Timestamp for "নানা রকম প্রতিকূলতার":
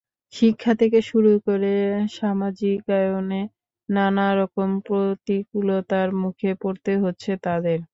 3.89-6.09